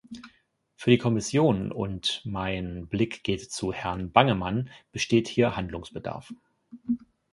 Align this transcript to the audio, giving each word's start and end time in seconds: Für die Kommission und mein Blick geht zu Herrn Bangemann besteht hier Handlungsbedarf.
Für 0.77 0.89
die 0.89 0.97
Kommission 0.97 1.71
und 1.71 2.21
mein 2.25 2.87
Blick 2.87 3.21
geht 3.23 3.51
zu 3.51 3.71
Herrn 3.71 4.11
Bangemann 4.11 4.71
besteht 4.91 5.27
hier 5.27 5.55
Handlungsbedarf. 5.55 6.33